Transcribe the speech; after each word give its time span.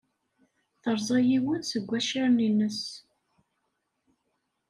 Terẓa 0.81 1.19
yiwen 1.29 1.61
seg 1.65 1.83
waccaren-nnes. 1.89 2.81